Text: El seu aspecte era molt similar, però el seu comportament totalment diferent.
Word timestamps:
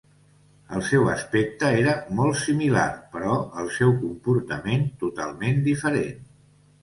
El 0.77 0.83
seu 0.85 1.03
aspecte 1.15 1.67
era 1.81 1.91
molt 2.19 2.39
similar, 2.45 2.85
però 3.17 3.35
el 3.63 3.69
seu 3.75 3.93
comportament 3.99 4.87
totalment 5.03 5.61
diferent. 5.71 6.27